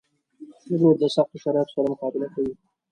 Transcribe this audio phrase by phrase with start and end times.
[0.63, 2.53] پیلوټ د سختو شرایطو سره مقابله کوي.